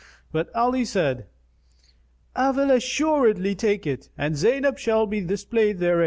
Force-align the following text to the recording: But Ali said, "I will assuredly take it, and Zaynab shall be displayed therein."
But 0.31 0.49
Ali 0.55 0.83
said, 0.83 1.27
"I 2.35 2.49
will 2.49 2.71
assuredly 2.71 3.53
take 3.53 3.85
it, 3.85 4.09
and 4.17 4.33
Zaynab 4.35 4.79
shall 4.79 5.05
be 5.05 5.21
displayed 5.21 5.77
therein." 5.77 5.99